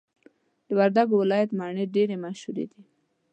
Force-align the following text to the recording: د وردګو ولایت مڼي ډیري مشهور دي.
د 0.67 0.69
وردګو 0.79 1.15
ولایت 1.23 1.49
مڼي 1.59 1.85
ډیري 1.95 2.15
مشهور 2.23 2.55
دي. 2.71 2.81